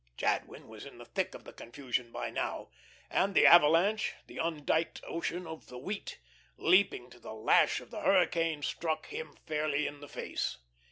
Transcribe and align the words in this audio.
Jadwin 0.17 0.67
was 0.67 0.83
in 0.83 0.97
the 0.97 1.05
thick 1.05 1.35
of 1.35 1.43
the 1.43 1.53
confusion 1.53 2.11
by 2.11 2.31
now. 2.31 2.71
And 3.11 3.35
the 3.35 3.45
avalanche, 3.45 4.15
the 4.25 4.37
undiked 4.39 4.99
Ocean 5.05 5.45
of 5.45 5.67
the 5.67 5.77
Wheat, 5.77 6.17
leaping 6.57 7.11
to 7.11 7.19
the 7.19 7.35
lash 7.35 7.79
of 7.81 7.91
the 7.91 8.01
hurricane, 8.01 8.63
struck 8.63 9.05
him 9.09 9.35
fairly 9.45 9.85
in 9.85 9.99
the 9.99 10.09
face. 10.09 10.57